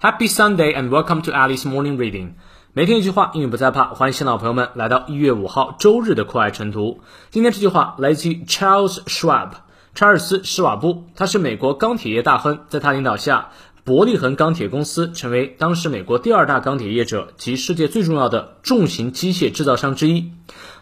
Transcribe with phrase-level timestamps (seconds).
[0.00, 2.34] Happy Sunday and welcome to Alice Morning Reading。
[2.72, 3.86] 每天一句话，英语不再怕。
[3.86, 7.00] 欢迎新老朋友们来到一月五号周日的课外晨读。
[7.30, 9.50] 今天这句话来自于 Charles Schwab，
[9.96, 12.60] 查尔斯·施瓦布，他是美国钢铁业大亨。
[12.68, 13.48] 在他领导下，
[13.82, 20.30] 伯利恒钢铁公司成为当时美国第二大钢铁业者及世界最重要的重型机械制造商之一。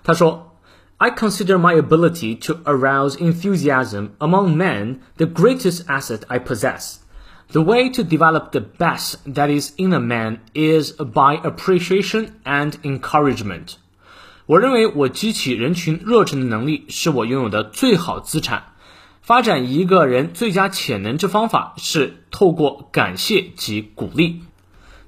[0.04, 0.58] 他说
[0.98, 6.96] ：“I consider my ability to arouse enthusiasm among men the greatest asset I possess.”
[7.52, 12.72] The way to develop the best that is in a man is by appreciation and
[12.82, 13.74] encouragement.
[14.46, 18.72] 我认为我激起人群热忱的能力是我拥有的最好资产。
[19.22, 24.42] 发展一个人最佳潜能之方法是透过感谢及鼓励。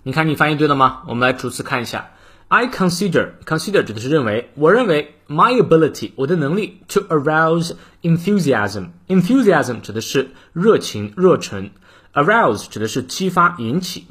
[0.02, 1.02] 你看，你翻译对了吗？
[1.06, 2.10] 我们来逐词看一下。
[2.47, 11.71] I consider consider 指的是认为，我认为 my ability 我的能力 to arouse enthusiasm enthusiasm 指的是热情热忱。
[12.13, 14.05] Arouse 指的是激发、引起。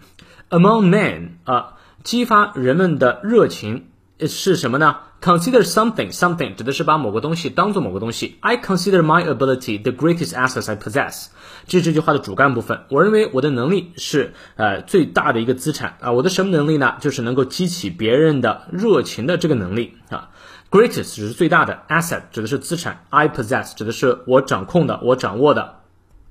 [0.51, 3.87] Among men 啊，激发人们的热情
[4.26, 8.38] 是什么呢？Consider something something 指的是把某个东西当做某个东西。
[8.40, 11.28] I consider my ability the greatest asset I possess。
[11.68, 12.82] 这是这句话的主干部分。
[12.90, 16.12] 我认为我的能力是呃最大的一个资产啊。
[16.14, 16.96] 我的什么能力呢？
[17.00, 20.30] 就是能够激起别人的热情的这个能力啊。
[20.72, 25.76] Greatest 只是最大的，asset 指的是资产，I possess 指的是我掌控的、我掌握的。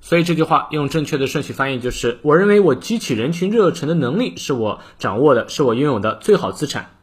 [0.01, 6.96] 所以这句话用正确的顺序翻译就是：我认为我激起人群热忱的能力是我掌握的，是我拥有的最好资产。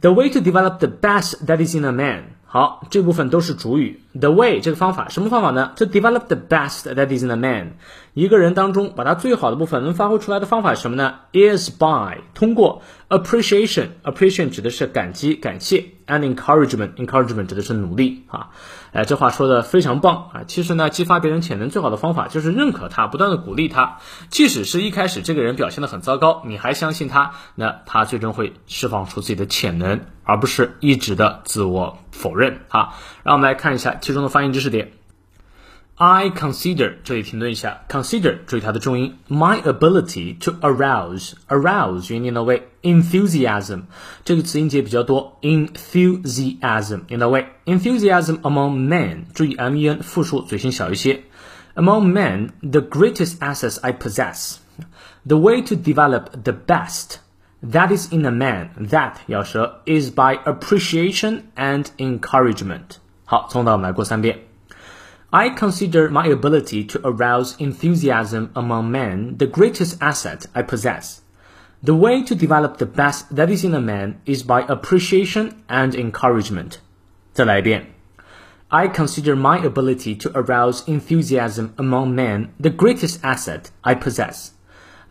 [0.00, 2.22] The way to develop the best that is in a man。
[2.44, 4.00] 好，这部分都是主语。
[4.13, 7.77] The way 这个方法，什么方法呢？To develop the best that is in a man。
[8.13, 13.87] 一个人当中，把他最好的部分能发挥出来的方法是什么呢？Is by 通过 appreciation。
[14.03, 16.95] appreciation 指的是感激、感谢，and encouragement。
[16.95, 18.49] encouragement 指的是努力啊。
[18.91, 20.43] 哎，这话说的非常棒啊！
[20.45, 23.99] 其实呢，激发别人潜能最好的方法就是认可他，不断的鼓励他。
[24.29, 32.95] 即使是一开始这个人表现的很糟糕，你还相信他，那他最终会释放出自己的潜能，而不是一直的自我否认啊。
[33.23, 34.92] 让我们来看一下其中的发音知识点。
[35.98, 43.84] I consider 这里停顿一下，consider 注意它的重音，my ability to arouse，arouse 音念到位，enthusiasm
[44.22, 51.22] 这个词音节比较多，enthusiasm 念到位，enthusiasm among men 注意 m e n 复数嘴型小一些，
[51.74, 57.20] among men the greatest assets I possess，the way to develop the best
[57.66, 62.98] that is in a man that 咬舌 is by appreciation and encouragement。
[63.30, 64.40] 好，从头我们来过三遍。
[65.30, 71.18] I consider my ability to arouse enthusiasm among men the greatest asset I possess.
[71.82, 75.92] The way to develop the best that is in a man is by appreciation and
[75.92, 76.78] encouragement.
[77.32, 77.86] 再来一遍.
[78.68, 84.50] I consider my ability to arouse enthusiasm among men the greatest asset I possess.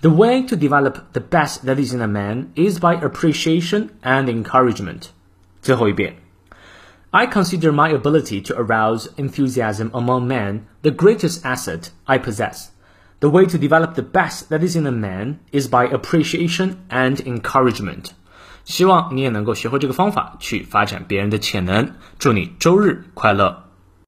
[0.02, 4.28] The way to develop the best that is in a man is by appreciation and
[4.28, 5.09] encouragement.
[5.62, 6.16] 最后一遍.
[7.12, 12.72] I consider my ability to arouse enthusiasm among men the greatest asset I possess.
[13.22, 17.22] The way to develop the best that is in a man is by appreciation and
[17.26, 18.12] encouragement.
[18.66, 21.94] 希望你也能够学会这个方法去发展别人的潜能。
[22.20, 23.64] 祝你周日快乐！